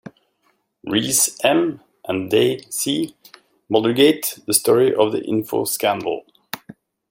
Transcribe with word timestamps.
Rees, 0.83 1.37
M 1.43 1.79
and 2.07 2.31
Day, 2.31 2.63
C. 2.71 3.15
Muldergate: 3.69 4.43
The 4.47 4.53
story 4.55 4.95
of 4.95 5.11
the 5.11 5.21
info 5.23 5.63
scandal. 5.65 6.25